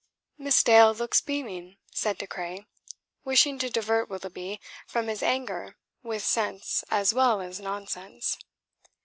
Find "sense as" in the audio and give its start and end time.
6.25-7.13